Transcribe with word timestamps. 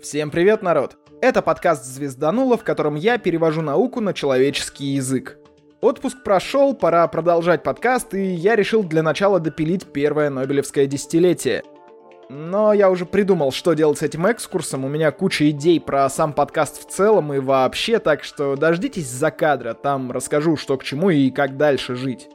Всем 0.00 0.30
привет, 0.30 0.62
народ! 0.62 0.96
Это 1.20 1.42
подкаст 1.42 1.84
«Звезданула», 1.84 2.56
в 2.56 2.62
котором 2.62 2.94
я 2.94 3.18
перевожу 3.18 3.62
науку 3.62 4.00
на 4.00 4.14
человеческий 4.14 4.84
язык. 4.94 5.38
Отпуск 5.80 6.22
прошел, 6.22 6.72
пора 6.72 7.08
продолжать 7.08 7.64
подкаст, 7.64 8.14
и 8.14 8.22
я 8.22 8.54
решил 8.54 8.84
для 8.84 9.02
начала 9.02 9.40
допилить 9.40 9.92
первое 9.92 10.30
Нобелевское 10.30 10.86
десятилетие. 10.86 11.64
Но 12.28 12.72
я 12.72 12.90
уже 12.90 13.06
придумал, 13.06 13.50
что 13.50 13.74
делать 13.74 13.98
с 13.98 14.02
этим 14.02 14.30
экскурсом, 14.30 14.84
у 14.84 14.88
меня 14.88 15.10
куча 15.10 15.50
идей 15.50 15.80
про 15.80 16.08
сам 16.08 16.32
подкаст 16.32 16.80
в 16.80 16.88
целом 16.88 17.34
и 17.34 17.40
вообще, 17.40 17.98
так 17.98 18.22
что 18.22 18.54
дождитесь 18.54 19.10
за 19.10 19.32
кадра, 19.32 19.74
там 19.74 20.12
расскажу, 20.12 20.56
что 20.56 20.78
к 20.78 20.84
чему 20.84 21.10
и 21.10 21.32
как 21.32 21.56
дальше 21.56 21.96
жить. 21.96 22.28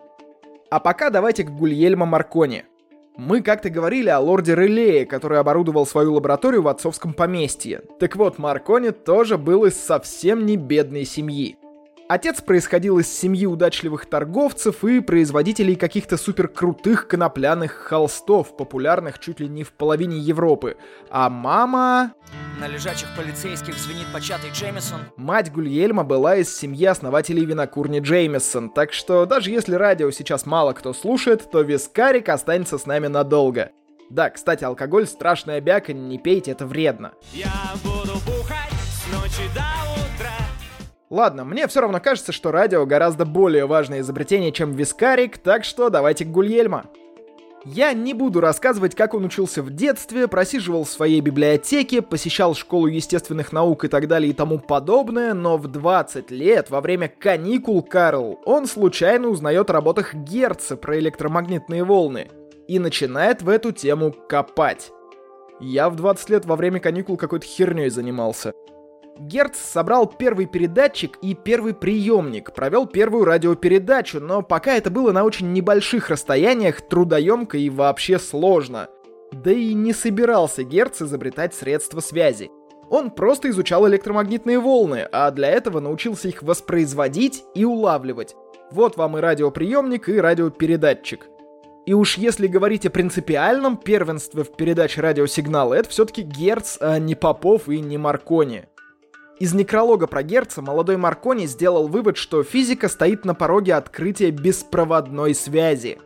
А 0.70 0.82
пока 0.82 1.09
давайте 1.09 1.45
к 1.45 1.50
Гульельмо 1.50 2.05
Маркони. 2.05 2.66
Мы 3.16 3.41
как-то 3.41 3.70
говорили 3.70 4.09
о 4.09 4.20
лорде 4.20 4.55
Релее, 4.55 5.05
который 5.05 5.39
оборудовал 5.39 5.86
свою 5.86 6.16
лабораторию 6.16 6.63
в 6.63 6.68
отцовском 6.68 7.13
поместье. 7.13 7.82
Так 8.00 8.16
вот, 8.16 8.39
Маркони 8.39 8.89
тоже 8.89 9.38
был 9.38 9.66
из 9.66 9.76
совсем 9.76 10.48
не 10.48 10.58
бедной 10.58 11.05
семьи. 11.05 11.58
Отец 12.09 12.41
происходил 12.41 12.99
из 12.99 13.08
семьи 13.08 13.45
удачливых 13.45 14.08
торговцев 14.08 14.84
и 14.84 14.99
производителей 14.99 15.76
каких-то 15.76 16.17
суперкрутых 16.17 17.08
конопляных 17.08 17.72
холстов, 17.72 18.58
популярных 18.58 19.20
чуть 19.20 19.39
ли 19.39 19.48
не 19.48 19.64
в 19.64 19.73
половине 19.73 20.17
Европы. 20.17 20.75
А 21.09 21.30
мама... 21.30 22.14
На 22.63 22.67
лежачих 22.70 23.09
полицейских 23.17 23.77
звенит 23.77 24.08
початый 24.13 24.49
Джеймисон. 24.52 25.02
Мать 25.17 25.52
Гульельма 25.52 26.05
была 26.05 26.38
из 26.38 26.55
семьи 26.55 26.86
основателей 26.86 27.44
винокурни 27.44 27.99
Джеймисон, 27.99 28.70
так 28.70 28.94
что 28.94 29.26
даже 29.26 29.52
если 29.52 29.76
радио 29.76 30.12
сейчас 30.12 30.45
мало 30.45 30.72
кто 30.72 30.94
слушает, 30.94 31.52
то 31.52 31.59
вискарик 31.59 32.30
останется 32.30 32.77
с 32.77 32.86
нами 32.86 33.08
надолго. 33.08 33.72
Да, 34.09 34.30
кстати, 34.30 34.63
алкоголь 34.63 35.08
страшная 35.08 35.59
бяка, 35.59 35.91
не 35.91 36.17
пейте, 36.17 36.52
это 36.52 36.66
вредно. 36.66 37.12
Я 37.34 37.52
буду 37.84 38.13
бухать 38.26 38.72
с 38.72 39.11
ночи 39.11 39.44
до 39.53 39.66
утра. 39.95 40.31
Ладно, 41.09 41.44
мне 41.44 41.67
все 41.67 41.81
равно 41.81 42.00
кажется, 42.00 42.31
что 42.31 42.53
радио 42.53 42.86
гораздо 42.86 43.25
более 43.25 43.66
важное 43.66 44.00
изобретение, 44.00 44.53
чем 44.53 44.72
вискарик, 44.72 45.38
так 45.38 45.66
что 45.66 45.89
давайте 45.89 46.23
к 46.23 46.30
Гульельма. 46.30 46.86
Я 47.66 47.94
не 47.94 48.14
буду 48.14 48.42
рассказывать, 48.42 48.94
как 48.94 49.14
он 49.14 49.23
учился 49.23 49.64
в 49.64 49.69
детстве, 49.69 50.28
просиживал 50.28 50.83
в 50.83 50.89
своей 50.89 51.22
библиотеке, 51.22 52.02
посещал 52.02 52.56
школу 52.56 52.88
естественных 52.88 53.53
наук 53.53 53.86
и 53.86 53.88
так 53.88 54.09
далее 54.09 54.31
и 54.31 54.33
тому 54.33 54.59
подобное, 54.59 55.33
но 55.33 55.56
в 55.56 55.67
20 55.67 56.30
лет, 56.30 56.69
во 56.69 56.81
время 56.81 57.08
каникул 57.08 57.81
Карл, 57.81 58.41
он 58.45 58.67
случайно 58.67 59.30
узнает 59.30 59.69
о 59.69 59.73
работах 59.73 60.14
Герца 60.14 60.75
про 60.75 61.00
электромагнитные 61.00 61.86
волны 61.86 62.28
и 62.67 62.80
начинает 62.80 63.41
в 63.41 63.47
эту 63.47 63.72
тему 63.72 64.14
копать. 64.28 64.91
Я 65.61 65.89
в 65.89 65.95
20 65.95 66.30
лет 66.31 66.45
во 66.45 66.58
время 66.58 66.81
каникул 66.81 67.16
какой-то 67.16 67.45
херней 67.45 67.89
занимался. 67.89 68.52
Герц 69.19 69.58
собрал 69.58 70.08
первый 70.08 70.47
передатчик 70.47 71.17
и 71.22 71.36
первый 71.36 71.73
приемник, 71.73 72.53
провел 72.53 72.88
первую 72.88 73.25
радиопередачу, 73.25 74.19
но 74.19 74.42
пока 74.42 74.75
это 74.75 74.89
было 74.89 75.11
на 75.11 75.23
очень 75.23 75.53
небольших 75.53 76.09
расстояниях, 76.09 76.81
трудоемко 76.81 77.58
и 77.58 77.69
вообще 77.69 78.17
сложно. 78.17 78.89
Да 79.31 79.52
и 79.52 79.73
не 79.73 79.94
собирался 79.94 80.64
Герц 80.64 81.02
изобретать 81.02 81.53
средства 81.53 82.00
связи. 82.00 82.52
Он 82.89 83.11
просто 83.11 83.50
изучал 83.50 83.88
электромагнитные 83.88 84.59
волны, 84.59 85.08
а 85.11 85.31
для 85.31 85.50
этого 85.50 85.80
научился 85.80 86.28
их 86.28 86.44
воспроизводить 86.44 87.44
и 87.56 87.66
улавливать. 87.66 88.36
Вот 88.72 88.97
вам 88.97 89.17
и 89.17 89.22
радиоприемник, 89.22 90.09
и 90.09 90.19
радиопередатчик. 90.19 91.28
И 91.86 91.94
уж 91.94 92.17
если 92.17 92.47
говорить 92.47 92.86
о 92.86 92.89
принципиальном 92.89 93.78
первенстве 93.78 94.44
в 94.44 94.56
передаче 94.56 95.02
радиосигнала, 95.02 95.73
это 95.73 95.89
все-таки 95.89 96.22
Герц, 96.22 96.78
а 96.80 96.97
не 96.97 97.14
Попов 97.14 97.67
и 97.67 97.80
не 97.80 97.97
Маркони. 97.97 98.66
Из 99.44 99.53
некролога 99.53 100.08
про 100.08 100.23
Герца 100.23 100.61
молодой 100.61 100.95
Маркони 100.95 101.47
сделал 101.47 101.89
вывод, 101.89 102.16
что 102.16 102.44
физика 102.44 102.88
стоит 102.88 103.25
на 103.25 103.36
пороге 103.36 103.73
открытия 103.73 104.31
беспроводной 104.31 105.35
связи. 105.35 105.97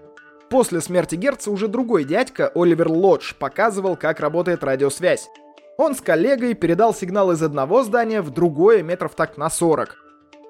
После 0.50 0.81
смерти 0.81 1.13
Герца 1.13 1.51
уже 1.51 1.67
другой 1.67 2.03
дядька, 2.03 2.51
Оливер 2.56 2.88
Лодж, 2.89 3.35
показывал, 3.38 3.95
как 3.95 4.22
работает 4.22 4.63
радиосвязь. 4.63 5.29
Он 5.78 5.94
с 5.94 6.01
коллегой 6.01 6.56
передал 6.56 6.95
сигнал 6.95 7.31
из 7.31 7.44
одного 7.44 7.84
здания 7.84 8.23
в 8.23 8.31
другое 8.31 8.81
метров 8.81 9.13
так 9.13 9.38
на 9.38 9.51
40. 9.51 9.95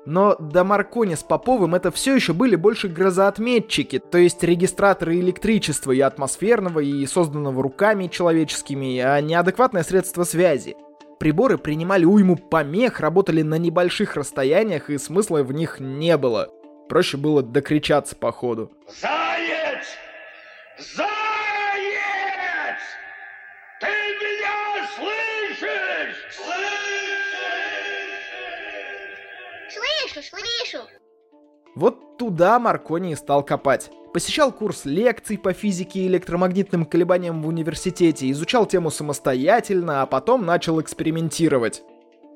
Но 0.05 0.37
до 0.37 0.63
Маркони 0.63 1.15
с 1.15 1.23
Поповым 1.23 1.75
это 1.75 1.91
все 1.91 2.15
еще 2.15 2.31
были 2.31 2.55
больше 2.55 2.87
грозоотметчики, 2.87 3.99
то 3.99 4.17
есть 4.17 4.41
регистраторы 4.43 5.19
электричества 5.19 5.91
и 5.91 5.99
атмосферного, 5.99 6.79
и 6.79 7.05
созданного 7.05 7.61
руками 7.61 8.07
человеческими, 8.07 8.99
а 8.99 9.19
не 9.19 9.35
адекватное 9.35 9.83
средство 9.83 10.23
связи. 10.23 10.77
Приборы 11.19 11.57
принимали 11.57 12.05
уйму 12.05 12.35
помех, 12.35 12.99
работали 12.99 13.41
на 13.41 13.55
небольших 13.55 14.15
расстояниях, 14.15 14.89
и 14.89 14.97
смысла 14.97 15.43
в 15.43 15.51
них 15.51 15.79
не 15.79 16.15
было. 16.17 16.49
Проще 16.89 17.17
было 17.17 17.41
докричаться 17.41 18.15
по 18.15 18.31
ходу. 18.31 18.71
Заяц! 19.01 19.85
Заяц! 20.95 21.06
Вот 31.77 32.17
туда 32.17 32.57
Маркони 32.57 33.11
и 33.11 33.15
стал 33.15 33.43
копать. 33.43 33.91
Посещал 34.11 34.51
курс 34.51 34.85
лекций 34.85 35.37
по 35.37 35.53
физике 35.53 35.99
и 35.99 36.07
электромагнитным 36.07 36.85
колебаниям 36.85 37.43
в 37.43 37.47
университете, 37.47 38.31
изучал 38.31 38.65
тему 38.65 38.89
самостоятельно, 38.89 40.01
а 40.01 40.07
потом 40.07 40.43
начал 40.43 40.81
экспериментировать. 40.81 41.83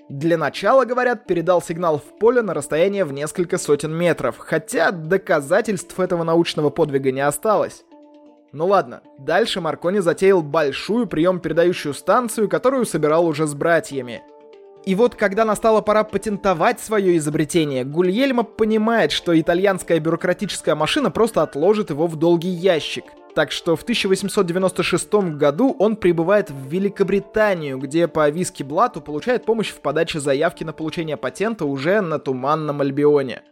Для 0.09 0.37
начала, 0.37 0.85
говорят, 0.85 1.25
передал 1.25 1.59
сигнал 1.59 1.97
в 1.97 2.19
поле 2.19 2.43
на 2.43 2.53
расстояние 2.53 3.03
в 3.03 3.13
несколько 3.13 3.57
сотен 3.57 3.91
метров, 3.91 4.37
хотя 4.37 4.91
доказательств 4.91 5.99
этого 5.99 6.21
научного 6.23 6.69
подвига 6.69 7.11
не 7.11 7.21
осталось. 7.21 7.83
Ну 8.51 8.67
ладно, 8.67 9.01
дальше 9.17 9.59
Маркони 9.59 10.01
затеял 10.01 10.43
большую 10.43 11.07
прием 11.07 11.39
передающую 11.39 11.95
станцию, 11.95 12.47
которую 12.47 12.85
собирал 12.85 13.25
уже 13.25 13.47
с 13.47 13.55
братьями. 13.55 14.21
И 14.85 14.95
вот 14.95 15.15
когда 15.15 15.45
настала 15.45 15.81
пора 15.81 16.03
патентовать 16.03 16.79
свое 16.79 17.15
изобретение, 17.17 17.85
Гульельмо 17.85 18.43
понимает, 18.43 19.11
что 19.11 19.39
итальянская 19.39 19.99
бюрократическая 19.99 20.73
машина 20.73 21.11
просто 21.11 21.43
отложит 21.43 21.91
его 21.91 22.07
в 22.07 22.15
долгий 22.15 22.49
ящик. 22.49 23.05
Так 23.35 23.51
что 23.51 23.75
в 23.75 23.83
1896 23.83 25.13
году 25.37 25.75
он 25.79 25.95
прибывает 25.95 26.49
в 26.49 26.67
Великобританию, 26.67 27.77
где 27.77 28.07
по 28.07 28.27
виски 28.29 28.63
Блату 28.63 29.01
получает 29.01 29.45
помощь 29.45 29.69
в 29.69 29.79
подаче 29.79 30.19
заявки 30.19 30.63
на 30.63 30.73
получение 30.73 31.15
патента 31.15 31.65
уже 31.65 32.01
на 32.01 32.19
Туманном 32.19 32.81
Альбионе. 32.81 33.43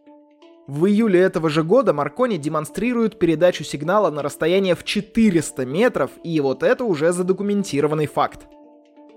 В 0.68 0.86
июле 0.86 1.22
этого 1.22 1.50
же 1.50 1.64
года 1.64 1.94
Маркони 1.94 2.38
демонстрирует 2.38 3.18
передачу 3.18 3.64
сигнала 3.64 4.12
на 4.12 4.22
расстояние 4.22 4.76
в 4.76 4.84
400 4.84 5.66
метров, 5.66 6.12
и 6.24 6.40
вот 6.42 6.62
это 6.62 6.84
уже 6.84 7.12
задокументированный 7.12 8.08
факт. 8.08 8.48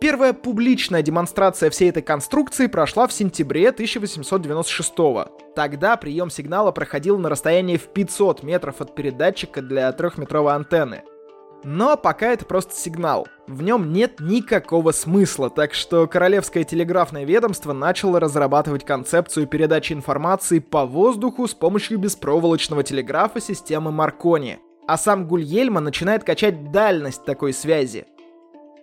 Первая 0.02 0.32
публичная 0.32 1.00
демонстрация 1.00 1.70
всей 1.70 1.90
этой 1.90 2.02
конструкции 2.02 2.66
прошла 2.66 3.06
в 3.06 3.12
сентябре 3.12 3.70
1896 3.70 4.98
-го. 4.98 5.28
Тогда 5.54 5.96
прием 5.96 6.28
сигнала 6.28 6.72
проходил 6.72 7.18
на 7.18 7.28
расстоянии 7.28 7.76
в 7.76 7.86
500 7.86 8.42
метров 8.42 8.80
от 8.80 8.96
передатчика 8.96 9.62
для 9.62 9.92
трехметровой 9.92 10.54
антенны. 10.54 11.04
Но 11.62 11.96
пока 11.96 12.32
это 12.32 12.44
просто 12.44 12.74
сигнал. 12.74 13.28
В 13.46 13.62
нем 13.62 13.92
нет 13.92 14.18
никакого 14.18 14.90
смысла, 14.90 15.50
так 15.50 15.72
что 15.72 16.08
Королевское 16.08 16.64
телеграфное 16.64 17.22
ведомство 17.22 17.72
начало 17.72 18.18
разрабатывать 18.18 18.84
концепцию 18.84 19.46
передачи 19.46 19.92
информации 19.92 20.58
по 20.58 20.84
воздуху 20.84 21.46
с 21.46 21.54
помощью 21.54 22.00
беспроволочного 22.00 22.82
телеграфа 22.82 23.40
системы 23.40 23.92
Маркони. 23.92 24.58
А 24.88 24.98
сам 24.98 25.28
Гульельма 25.28 25.78
начинает 25.78 26.24
качать 26.24 26.72
дальность 26.72 27.24
такой 27.24 27.52
связи. 27.52 28.06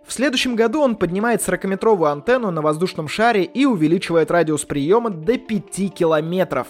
В 0.10 0.14
следующем 0.14 0.56
году 0.56 0.82
он 0.82 0.96
поднимает 0.96 1.48
40-метровую 1.48 2.12
антенну 2.12 2.50
на 2.50 2.64
воздушном 2.64 3.08
шаре 3.08 3.44
и 3.44 3.66
увеличивает 3.66 4.32
радиус 4.32 4.66
приема 4.66 5.12
до 5.12 5.38
5 5.38 5.94
километров. 5.94 6.70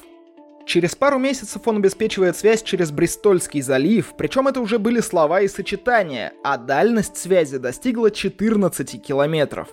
Через 0.66 0.94
пару 0.94 1.20
месяцев 1.20 1.62
он 1.66 1.78
обеспечивает 1.78 2.36
связь 2.36 2.62
через 2.62 2.92
Бристольский 2.92 3.62
залив, 3.62 4.14
причем 4.18 4.50
это 4.50 4.60
уже 4.60 4.78
были 4.78 5.00
слова 5.00 5.40
и 5.40 5.48
сочетания, 5.48 6.34
а 6.44 6.58
дальность 6.58 7.16
связи 7.16 7.58
достигла 7.58 8.12
14 8.12 9.02
километров. 9.02 9.70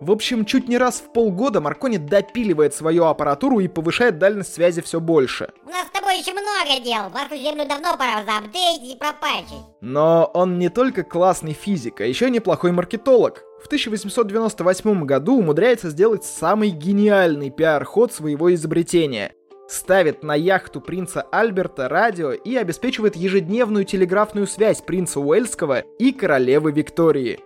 В 0.00 0.10
общем, 0.10 0.44
чуть 0.44 0.68
не 0.68 0.76
раз 0.76 1.00
в 1.00 1.12
полгода 1.12 1.60
Маркони 1.60 1.98
допиливает 1.98 2.74
свою 2.74 3.04
аппаратуру 3.04 3.60
и 3.60 3.68
повышает 3.68 4.18
дальность 4.18 4.52
связи 4.52 4.82
все 4.82 5.00
больше. 5.00 5.52
У 5.64 5.70
нас 5.70 5.86
с 5.86 5.90
тобой 5.90 6.18
еще 6.18 6.32
много 6.32 6.84
дел. 6.84 7.08
Вашу 7.10 7.36
землю 7.36 7.66
давно 7.66 7.96
пора 7.96 8.24
заапдейтить 8.24 8.94
и 8.94 8.96
пропачить. 8.96 9.64
Но 9.80 10.30
он 10.34 10.58
не 10.58 10.68
только 10.68 11.04
классный 11.04 11.52
физик, 11.52 12.00
а 12.00 12.06
еще 12.06 12.30
неплохой 12.30 12.72
маркетолог. 12.72 13.42
В 13.62 13.66
1898 13.66 15.04
году 15.04 15.38
умудряется 15.38 15.88
сделать 15.90 16.24
самый 16.24 16.70
гениальный 16.70 17.50
пиар-ход 17.50 18.12
своего 18.12 18.52
изобретения. 18.52 19.32
Ставит 19.68 20.22
на 20.22 20.34
яхту 20.34 20.80
принца 20.82 21.22
Альберта 21.32 21.88
радио 21.88 22.32
и 22.32 22.54
обеспечивает 22.56 23.16
ежедневную 23.16 23.86
телеграфную 23.86 24.46
связь 24.46 24.82
принца 24.82 25.20
Уэльского 25.20 25.80
и 25.98 26.12
королевы 26.12 26.72
Виктории. 26.72 27.40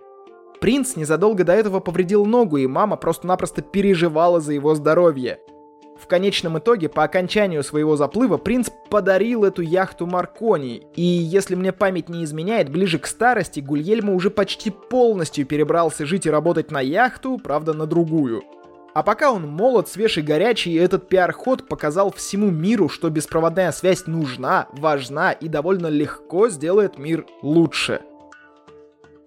Принц 0.59 0.95
незадолго 0.95 1.43
до 1.43 1.53
этого 1.53 1.79
повредил 1.79 2.25
ногу, 2.25 2.57
и 2.57 2.67
мама 2.67 2.97
просто-напросто 2.97 3.61
переживала 3.61 4.41
за 4.41 4.53
его 4.53 4.75
здоровье. 4.75 5.39
В 5.99 6.07
конечном 6.07 6.57
итоге, 6.57 6.87
по 6.87 7.03
окончанию 7.03 7.61
своего 7.61 7.97
заплыва, 7.97 8.37
принц 8.37 8.69
подарил 8.89 9.43
эту 9.43 9.61
яхту 9.61 10.05
Маркони, 10.05 10.83
и 10.95 11.01
если 11.01 11.55
мне 11.55 11.73
память 11.73 12.07
не 12.07 12.23
изменяет, 12.23 12.69
ближе 12.69 12.99
к 12.99 13.07
старости 13.07 13.59
Гульельмо 13.59 14.13
уже 14.13 14.29
почти 14.29 14.69
полностью 14.69 15.45
перебрался 15.45 16.05
жить 16.05 16.25
и 16.25 16.29
работать 16.29 16.71
на 16.71 16.79
яхту, 16.79 17.37
правда 17.37 17.73
на 17.73 17.85
другую. 17.85 18.43
А 18.93 19.03
пока 19.03 19.31
он 19.31 19.47
молод, 19.47 19.87
свеж 19.87 20.17
и 20.17 20.21
горячий, 20.21 20.73
этот 20.75 21.09
пиар-ход 21.09 21.67
показал 21.67 22.11
всему 22.11 22.49
миру, 22.49 22.89
что 22.89 23.09
беспроводная 23.09 23.71
связь 23.71 24.07
нужна, 24.07 24.67
важна 24.71 25.31
и 25.33 25.47
довольно 25.47 25.87
легко 25.87 26.49
сделает 26.49 26.97
мир 26.97 27.25
лучше. 27.41 28.01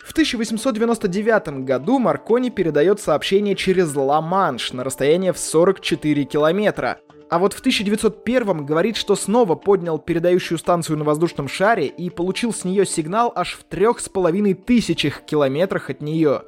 В 0.03 0.11
1899 0.11 1.65
году 1.65 1.99
Маркони 2.01 2.51
передает 2.51 3.01
сообщение 3.01 3.55
через 3.55 3.95
Ла-Манш 3.95 4.73
на 4.73 4.83
расстояние 4.83 5.33
в 5.33 5.39
44 5.39 6.25
километра. 6.25 6.99
А 7.31 7.39
вот 7.39 7.55
в 7.55 7.61
1901 7.61 8.67
говорит, 8.67 8.97
что 8.97 9.15
снова 9.15 9.55
поднял 9.55 9.99
передающую 9.99 10.59
станцию 10.59 10.99
на 10.99 11.05
воздушном 11.05 11.49
шаре 11.49 11.87
и 11.87 12.11
получил 12.11 12.53
с 12.53 12.65
нее 12.65 12.85
сигнал 12.85 13.33
аж 13.35 13.55
в 13.55 13.65
трех 13.65 14.01
с 14.01 14.09
половиной 14.09 14.55
тысячах 14.55 15.23
километрах 15.23 15.89
от 15.89 16.03
нее. 16.03 16.43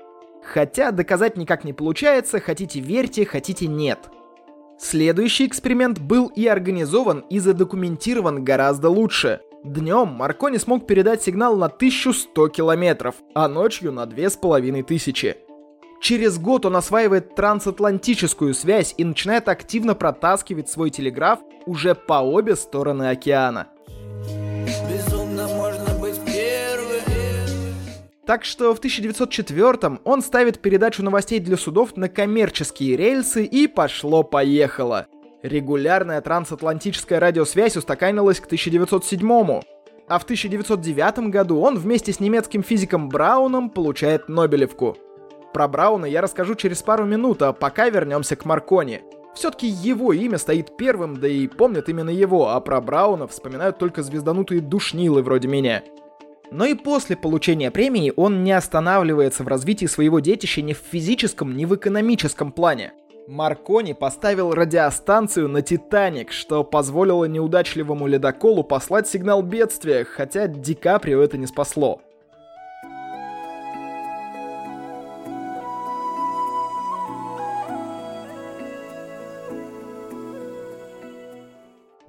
Хотя 0.45 0.91
доказать 0.91 1.37
никак 1.37 1.65
не 1.65 1.73
получается, 1.73 2.41
хотите 2.41 2.81
верьте, 2.81 3.25
хотите 3.25 3.67
нет. 3.67 4.01
Следующий 4.79 5.47
эксперимент 5.47 6.01
был 6.01 6.27
и 6.27 6.47
организован, 6.47 7.25
и 7.31 7.39
задокументирован 7.39 8.45
гораздо 8.45 8.91
лучше– 8.91 9.41
Днем 9.65 10.09
Маркони 10.09 10.59
смог 10.59 10.87
передать 10.87 11.23
сигнал 11.23 11.57
на 11.57 11.67
1100 11.67 12.49
километров, 12.51 13.15
а 13.35 13.49
ночью 13.49 13.93
на 13.93 14.05
2500. 14.05 15.39
Через 16.03 16.39
год 16.39 16.67
он 16.67 16.77
осваивает 16.77 17.35
трансатлантическую 17.35 18.53
связь 18.53 18.95
и 18.99 19.05
начинает 19.05 19.49
активно 19.49 19.95
протаскивать 19.95 20.69
свой 20.69 20.91
телеграф 20.91 21.39
уже 21.65 21.95
по 21.95 22.21
обе 22.21 22.57
стороны 22.57 23.09
океана. 23.09 23.69
Безумно 24.87 25.49
можно 25.49 25.99
быть 25.99 26.21
первым. 26.27 26.45
Так 28.27 28.45
что 28.45 28.75
в 28.75 28.79
1904 28.79 30.01
он 30.05 30.21
ставит 30.21 30.61
передачу 30.61 31.03
новостей 31.03 31.41
для 31.41 31.57
судов 31.57 31.97
на 31.97 32.11
коммерческие 32.11 32.99
рельсы 32.99 33.47
и 33.47 33.67
пошло-поехало. 33.67 35.07
Регулярная 35.45 36.23
трансатлантическая 36.23 37.21
радиосвязь 37.21 37.77
устаканилась 37.77 38.41
к 38.41 38.47
1907 38.47 39.61
а 40.09 40.19
в 40.19 40.25
1909 40.25 41.31
году 41.31 41.61
он 41.61 41.79
вместе 41.79 42.15
с 42.15 42.21
немецким 42.21 42.63
физиком 42.63 43.11
Брауном 43.11 43.69
получает 43.69 44.29
Нобелевку. 44.29 44.97
Про 45.53 45.69
Брауна 45.69 46.07
я 46.07 46.23
расскажу 46.23 46.55
через 46.55 46.83
пару 46.83 47.05
минут, 47.05 47.43
а 47.43 47.53
пока 47.53 47.91
вернемся 47.91 48.37
к 48.37 48.47
Маркони. 48.47 49.03
Все-таки 49.35 49.67
его 49.67 50.15
имя 50.15 50.39
стоит 50.39 50.79
первым, 50.79 51.19
да 51.19 51.29
и 51.29 51.47
помнят 51.47 51.91
именно 51.91 52.11
его, 52.11 52.49
а 52.49 52.61
про 52.61 52.81
Брауна 52.81 53.27
вспоминают 53.27 53.77
только 53.77 54.03
звезданутые 54.03 54.63
душнилы 54.63 55.23
вроде 55.23 55.49
меня. 55.49 55.83
Но 56.51 56.65
и 56.65 56.75
после 56.75 57.17
получения 57.17 57.71
премии 57.71 58.15
он 58.17 58.45
не 58.45 58.53
останавливается 58.53 59.43
в 59.43 59.49
развитии 59.49 59.87
своего 59.87 60.21
детища 60.21 60.63
ни 60.63 60.73
в 60.73 60.79
физическом, 60.79 61.55
ни 61.55 61.67
в 61.67 61.75
экономическом 61.75 62.51
плане. 62.51 62.93
Маркони 63.27 63.95
поставил 63.95 64.53
радиостанцию 64.53 65.49
на 65.49 65.63
Титаник, 65.63 66.31
что 66.31 66.63
позволило 66.63 67.25
неудачливому 67.25 68.07
ледоколу 68.07 68.63
послать 68.63 69.09
сигнал 69.09 69.43
бедствия, 69.43 70.05
хотя 70.05 70.47
Ди 70.47 70.75
Каприо 70.75 71.23
это 71.23 71.39
не 71.39 71.47
спасло. 71.47 72.03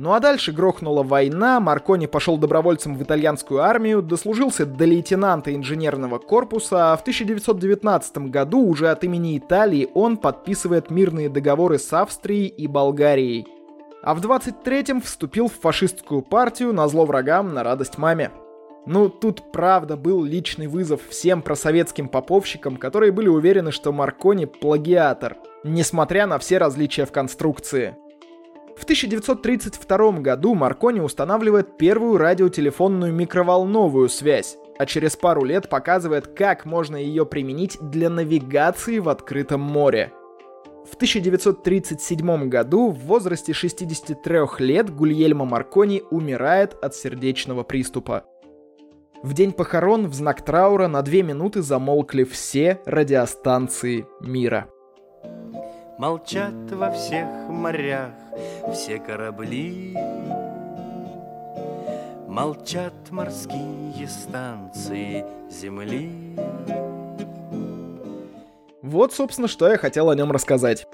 Ну 0.06 0.14
а 0.14 0.20
дальше 0.20 0.52
грохнула 0.52 1.02
война, 1.02 1.60
Маркони 1.60 2.06
пошел 2.06 2.38
добровольцем 2.38 2.96
в 2.96 3.02
итальянскую 3.02 3.62
армию, 3.62 4.04
дослужился 4.04 4.68
до 4.68 4.86
лейтенанта 4.86 5.56
инженерного 5.56 6.20
корпуса, 6.20 6.94
а 6.94 6.98
в 6.98 7.02
1919 7.02 8.30
году 8.30 8.68
уже 8.68 8.90
от 8.90 9.04
имени 9.04 9.36
Италии 9.36 9.90
он 9.96 10.18
подписывает 10.18 10.92
мирные 10.92 11.28
договоры 11.28 11.80
с 11.80 11.92
Австрией 11.92 12.46
и 12.46 12.68
Болгарией. 12.68 13.48
А 14.04 14.14
в 14.14 14.22
23-м 14.22 15.02
вступил 15.02 15.48
в 15.48 15.60
фашистскую 15.60 16.22
партию 16.22 16.72
на 16.72 16.88
зло 16.88 17.06
врагам 17.06 17.56
на 17.56 17.64
радость 17.64 17.98
маме. 17.98 18.30
Ну, 18.86 19.10
тут 19.10 19.52
правда 19.52 19.98
был 19.98 20.24
личный 20.24 20.68
вызов 20.68 21.02
всем 21.10 21.42
просоветским 21.42 22.10
поповщикам, 22.10 22.78
которые 22.78 23.12
были 23.12 23.28
уверены, 23.28 23.72
что 23.72 23.92
Маркони 23.92 24.46
плагиатор, 24.46 25.38
несмотря 25.64 26.28
на 26.28 26.38
все 26.38 26.60
различия 26.60 27.08
в 27.08 27.12
конструкции. 27.12 27.96
В 28.76 28.84
1932 28.84 30.12
году 30.20 30.54
Маркони 30.54 31.00
устанавливает 31.00 31.78
первую 31.78 32.18
радиотелефонную 32.18 33.14
микроволновую 33.14 34.10
связь, 34.10 34.58
а 34.78 34.86
через 34.86 35.16
пару 35.16 35.44
лет 35.44 35.70
показывает, 35.70 36.28
как 36.28 36.66
можно 36.66 36.98
ее 36.98 37.26
применить 37.26 37.78
для 37.82 38.10
навигации 38.10 39.00
в 39.00 39.08
открытом 39.10 39.62
море. 39.62 40.12
В 40.86 40.96
1937 40.96 42.50
году 42.50 42.90
в 42.90 43.00
возрасте 43.00 43.54
63 43.54 44.40
лет 44.60 44.94
Гульельмо 44.94 45.46
Маркони 45.46 46.04
умирает 46.12 46.76
от 46.84 46.94
сердечного 46.94 47.64
приступа. 47.64 48.26
В 49.24 49.34
день 49.34 49.54
похорон 49.54 50.08
в 50.08 50.14
знак 50.14 50.46
траура 50.46 50.88
на 50.88 51.02
две 51.02 51.24
минуты 51.24 51.64
замолкли 51.64 52.24
все 52.24 52.80
радиостанции 52.86 54.06
мира. 54.22 54.68
Молчат 55.98 56.54
во 56.72 56.92
всех 56.92 57.26
морях 57.48 58.12
все 58.74 59.00
корабли. 59.00 59.96
Молчат 62.28 62.94
морские 63.12 64.06
станции 64.10 65.24
земли. 65.50 66.12
Вот, 68.82 69.14
собственно, 69.14 69.48
что 69.48 69.70
я 69.70 69.78
хотел 69.78 70.10
о 70.10 70.16
нем 70.16 70.34
рассказать. 70.34 70.86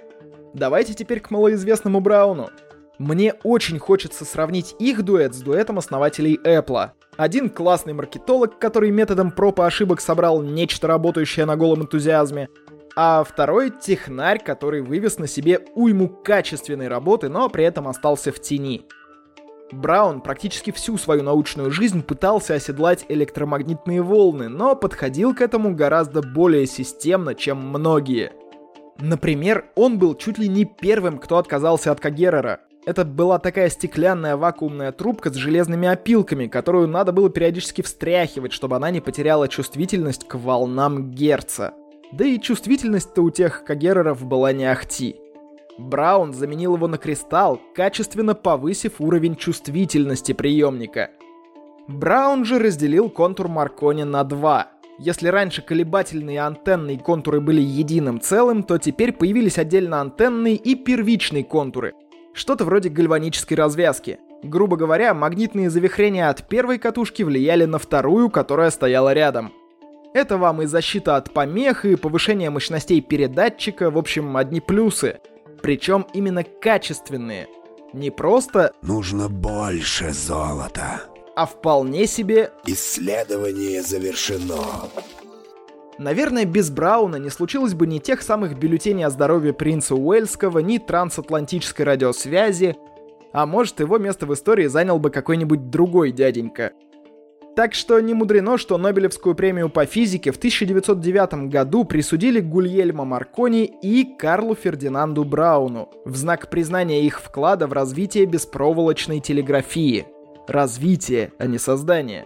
Давайте 0.54 0.94
теперь 0.94 1.20
к 1.20 1.32
малоизвестному 1.32 2.00
Брауну. 2.00 2.52
Мне 3.00 3.34
очень 3.42 3.80
хочется 3.80 4.24
сравнить 4.24 4.76
их 4.78 5.02
дуэт 5.02 5.34
с 5.34 5.42
дуэтом 5.42 5.80
основателей 5.80 6.40
Apple. 6.46 6.92
Один 7.18 7.50
классный 7.50 7.94
маркетолог, 7.94 8.60
который 8.60 8.92
методом 8.92 9.32
проб 9.32 9.60
и 9.60 9.64
ошибок 9.64 10.00
собрал 10.00 10.44
нечто 10.44 10.88
работающее 10.88 11.48
на 11.48 11.56
голом 11.56 11.82
энтузиазме, 11.82 12.50
а 12.96 13.24
второй— 13.24 13.72
технарь, 13.82 14.44
который 14.44 14.82
вывез 14.82 15.18
на 15.18 15.28
себе 15.28 15.60
уйму 15.76 16.10
качественной 16.10 16.88
работы, 16.88 17.30
но 17.30 17.50
при 17.50 17.64
этом 17.64 17.88
остался 17.88 18.32
в 18.32 18.40
тени. 18.40 18.86
Браун 19.72 20.20
практически 20.22 20.72
всю 20.72 20.98
свою 20.98 21.24
научную 21.24 21.72
жизнь 21.72 22.04
пытался 22.04 22.56
оседлать 22.56 23.06
электромагнитные 23.08 24.02
волны, 24.02 24.50
но 24.50 24.76
подходил 24.76 25.34
к 25.34 25.42
этому 25.42 25.74
гораздо 25.74 26.22
более 26.22 26.66
системно, 26.68 27.36
чем 27.36 27.58
многие. 27.58 28.34
Например, 29.00 29.66
он 29.76 29.98
был 29.98 30.16
чуть 30.16 30.38
ли 30.38 30.48
не 30.50 30.66
первым, 30.66 31.18
кто 31.18 31.38
отказался 31.38 31.92
от 31.92 32.00
Кагерера. 32.00 32.60
Это 32.86 33.06
была 33.06 33.40
такая 33.40 33.70
стеклянная 33.70 34.36
вакуумная 34.36 34.92
трубка 34.92 35.32
с 35.32 35.36
железными 35.36 35.88
опилками, 35.88 36.48
которую 36.48 36.88
надо 36.88 37.12
было 37.12 37.30
периодически 37.30 37.82
встряхивать, 37.82 38.52
чтобы 38.52 38.76
она 38.76 38.92
не 38.92 39.00
потеряла 39.00 39.48
чувствительность 39.48 40.28
к 40.28 40.36
волнам 40.36 41.12
Герца. 41.12 41.74
Да 42.12 42.26
и 42.26 42.40
чувствительность-то 42.40 43.22
у 43.22 43.30
тех 43.30 43.64
кагереров 43.64 44.26
была 44.26 44.52
не 44.52 44.66
ахти. 44.66 45.16
Браун 45.78 46.34
заменил 46.34 46.76
его 46.76 46.88
на 46.88 46.98
кристалл, 46.98 47.60
качественно 47.74 48.36
повысив 48.36 49.00
уровень 49.00 49.36
чувствительности 49.36 50.34
приемника. 50.34 51.12
Браун 51.88 52.46
же 52.46 52.60
разделил 52.60 53.10
контур 53.10 53.48
Маркони 53.48 54.04
на 54.04 54.24
два. 54.24 54.68
Если 55.00 55.30
раньше 55.30 55.62
колебательные 55.62 56.36
и 56.36 56.40
антенные 56.40 57.00
контуры 57.00 57.42
были 57.42 57.62
единым 57.62 58.22
целым, 58.22 58.64
то 58.64 58.78
теперь 58.78 59.14
появились 59.14 59.58
отдельно 59.58 60.02
антенные 60.02 60.56
и 60.56 60.76
первичные 60.76 61.44
контуры. 61.44 61.94
Что-то 62.34 62.66
вроде 62.66 62.90
гальванической 62.90 63.58
развязки. 63.58 64.20
Грубо 64.44 64.78
говоря, 64.78 65.14
магнитные 65.14 65.70
завихрения 65.70 66.30
от 66.30 66.48
первой 66.48 66.78
катушки 66.78 67.24
влияли 67.24 67.66
на 67.66 67.80
вторую, 67.80 68.30
которая 68.30 68.70
стояла 68.70 69.14
рядом. 69.14 69.52
Это 70.14 70.38
вам 70.38 70.62
и 70.62 70.66
защита 70.66 71.16
от 71.16 71.34
помех, 71.34 71.86
и 71.86 71.96
повышение 71.96 72.50
мощностей 72.50 73.00
передатчика, 73.00 73.90
в 73.90 73.98
общем, 73.98 74.36
одни 74.36 74.60
плюсы. 74.60 75.20
Причем 75.62 76.06
именно 76.14 76.44
качественные. 76.44 77.48
Не 77.94 78.10
просто 78.10 78.74
«Нужно 78.82 79.30
больше 79.30 80.12
золота», 80.12 81.04
а 81.36 81.46
вполне 81.46 82.08
себе 82.08 82.52
«Исследование 82.66 83.82
завершено». 83.82 84.90
Наверное, 85.98 86.46
без 86.46 86.72
Брауна 86.72 87.18
не 87.18 87.30
случилось 87.30 87.74
бы 87.74 87.86
ни 87.86 88.00
тех 88.00 88.22
самых 88.22 88.58
бюллетеней 88.58 89.06
о 89.06 89.10
здоровье 89.10 89.54
принца 89.54 89.96
Уэльского, 89.96 90.60
ни 90.60 90.78
трансатлантической 90.78 91.86
радиосвязи, 91.86 92.76
а 93.34 93.46
может 93.46 93.80
его 93.80 93.98
место 93.98 94.26
в 94.26 94.34
истории 94.34 94.68
занял 94.68 95.00
бы 95.00 95.10
какой-нибудь 95.10 95.70
другой 95.70 96.12
дяденька– 96.12 96.74
Так 97.56 97.74
что 97.74 98.00
не 98.00 98.14
мудрено, 98.14 98.58
что 98.58 98.78
Нобелевскую 98.78 99.36
премию 99.36 99.70
по 99.70 99.86
физике 99.86 100.32
в 100.32 100.38
1909 100.38 101.50
году 101.50 101.84
присудили 101.84 102.40
Гульельмо 102.40 103.04
Маркони 103.04 103.66
и 103.66 104.06
Карлу 104.18 104.56
Фердинанду 104.56 105.26
Брауну 105.26 105.90
в 106.06 106.16
знак 106.16 106.50
признания 106.50 107.06
их 107.06 107.20
вклада 107.20 107.68
в 107.68 107.74
развитие 107.74 108.26
беспроволочной 108.26 109.20
телеграфии. 109.20 110.06
Развитие, 110.48 111.34
а 111.40 111.46
не 111.46 111.58
создание. 111.58 112.26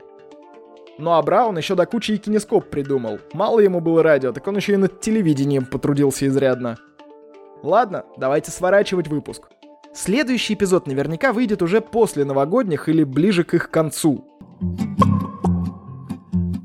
Ну 0.99 1.11
а 1.11 1.21
Браун 1.23 1.57
еще 1.57 1.73
до 1.73 1.87
кучи 1.87 2.11
и 2.13 2.17
кинескоп 2.17 2.69
придумал. 2.69 3.19
Мало 3.33 3.59
ему 3.59 3.81
было 3.81 4.03
радио, 4.03 4.31
так 4.31 4.47
он 4.47 4.55
еще 4.55 4.73
и 4.73 4.77
над 4.77 5.01
телевидением 5.01 5.65
потрудился 5.65 6.27
изрядно. 6.27 6.77
Ладно, 7.63 8.05
давайте 8.17 8.51
сворачивать 8.51 9.07
выпуск. 9.07 9.49
Следующий 9.93 10.53
эпизод 10.53 10.87
наверняка 10.87 11.33
выйдет 11.33 11.61
уже 11.61 11.81
после 11.81 12.25
новогодних 12.25 12.89
или 12.89 13.03
ближе 13.03 13.43
к 13.43 13.53
их 13.55 13.71
концу. 13.71 14.25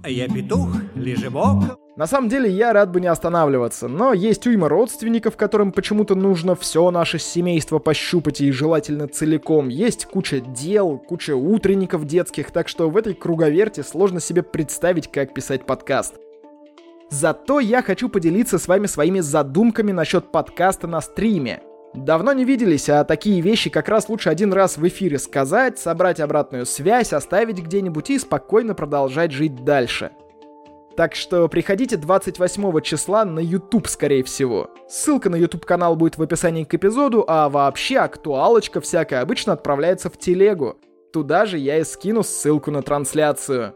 Я 0.06 0.28
петух, 0.28 0.70
лежебок. 0.94 1.78
На 1.96 2.06
самом 2.06 2.28
деле 2.28 2.50
я 2.50 2.72
рад 2.72 2.90
бы 2.90 3.00
не 3.00 3.06
останавливаться, 3.06 3.86
но 3.86 4.12
есть 4.12 4.46
уйма 4.46 4.68
родственников, 4.68 5.36
которым 5.36 5.70
почему-то 5.70 6.14
нужно 6.14 6.56
все 6.56 6.90
наше 6.90 7.18
семейство 7.18 7.78
пощупать 7.78 8.40
и 8.40 8.50
желательно 8.50 9.06
целиком. 9.06 9.68
Есть 9.68 10.06
куча 10.06 10.40
дел, 10.40 10.98
куча 10.98 11.36
утренников 11.36 12.06
детских, 12.06 12.50
так 12.50 12.68
что 12.68 12.88
в 12.88 12.96
этой 12.96 13.14
круговерте 13.14 13.82
сложно 13.82 14.18
себе 14.18 14.42
представить, 14.42 15.12
как 15.12 15.34
писать 15.34 15.66
подкаст. 15.66 16.14
Зато 17.10 17.60
я 17.60 17.82
хочу 17.82 18.08
поделиться 18.08 18.58
с 18.58 18.66
вами 18.66 18.86
своими 18.86 19.20
задумками 19.20 19.92
насчет 19.92 20.32
подкаста 20.32 20.86
на 20.86 21.00
стриме. 21.00 21.60
Давно 21.94 22.32
не 22.32 22.44
виделись, 22.44 22.88
а 22.88 23.02
такие 23.04 23.40
вещи 23.40 23.68
как 23.68 23.88
раз 23.88 24.08
лучше 24.08 24.30
один 24.30 24.52
раз 24.52 24.76
в 24.76 24.86
эфире 24.86 25.18
сказать, 25.18 25.78
собрать 25.78 26.20
обратную 26.20 26.64
связь, 26.64 27.12
оставить 27.12 27.58
где-нибудь 27.58 28.10
и 28.10 28.18
спокойно 28.18 28.74
продолжать 28.74 29.32
жить 29.32 29.64
дальше. 29.64 30.12
Так 30.96 31.14
что 31.14 31.48
приходите 31.48 31.96
28 31.96 32.80
числа 32.82 33.24
на 33.24 33.40
YouTube, 33.40 33.88
скорее 33.88 34.22
всего. 34.22 34.70
Ссылка 34.88 35.30
на 35.30 35.36
YouTube 35.36 35.64
канал 35.64 35.96
будет 35.96 36.18
в 36.18 36.22
описании 36.22 36.64
к 36.64 36.74
эпизоду, 36.74 37.24
а 37.26 37.48
вообще 37.48 37.98
актуалочка 37.98 38.80
всякая 38.80 39.22
обычно 39.22 39.52
отправляется 39.52 40.10
в 40.10 40.18
телегу. 40.18 40.76
Туда 41.12 41.46
же 41.46 41.58
я 41.58 41.78
и 41.78 41.84
скину 41.84 42.22
ссылку 42.22 42.70
на 42.70 42.82
трансляцию. 42.82 43.74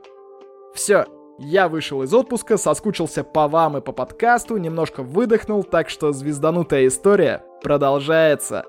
Все, 0.75 1.07
я 1.39 1.69
вышел 1.69 2.03
из 2.03 2.15
отпуска, 2.15 2.57
соскучился 2.57 3.25
по 3.25 3.49
вам 3.49 3.77
и 3.77 3.81
по 3.81 3.93
подкасту, 3.93 4.57
немножко 4.57 5.03
выдохнул, 5.03 5.65
так 5.65 5.89
что 5.91 6.13
звезданутая 6.13 6.87
история 6.87 7.45
продолжается. 7.63 8.65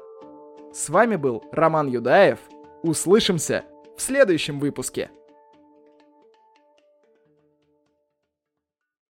С 0.74 0.90
вами 0.90 1.16
был 1.16 1.44
Роман 1.52 1.88
Юдаев. 1.88 2.40
Услышимся 2.82 3.66
в 3.96 4.02
следующем 4.02 4.60
выпуске. 4.60 5.10